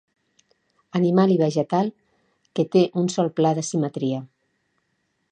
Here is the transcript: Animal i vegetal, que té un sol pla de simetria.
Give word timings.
Animal 0.99 1.33
i 1.33 1.35
vegetal, 1.41 1.91
que 2.59 2.65
té 2.75 2.81
un 3.01 3.11
sol 3.15 3.29
pla 3.41 3.51
de 3.59 3.65
simetria. 3.67 4.23